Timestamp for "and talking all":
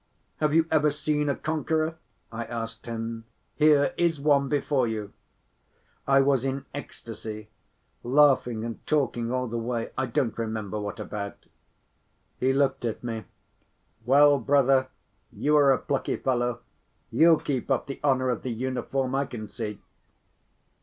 8.65-9.45